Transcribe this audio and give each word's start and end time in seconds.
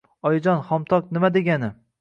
Oyijon, 0.29 0.63
xomtok 0.71 1.15
nima 1.19 1.33
degani-i 1.37 1.75